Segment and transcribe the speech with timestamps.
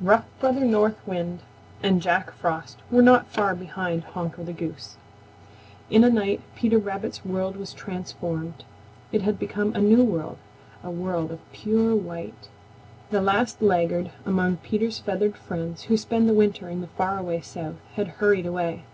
[0.00, 1.40] Rough Brother North Wind
[1.82, 4.94] and Jack Frost were not far behind Honker the Goose.
[5.90, 8.64] In a night Peter Rabbit's world was transformed.
[9.10, 10.36] It had become a new world,
[10.84, 12.48] a world of pure white.
[13.10, 17.40] The last laggard among Peter's feathered friends who spend the winter in the far away
[17.40, 18.84] South had hurried away.